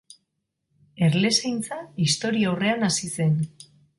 Erlezaintza 1.07 1.77
historiaurrean 2.05 2.89
hasi 2.91 3.13
zen. 3.21 3.39